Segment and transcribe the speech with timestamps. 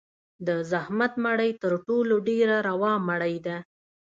[0.47, 3.57] د زحمت مړۍ تر ټولو ډېره روا مړۍ ده.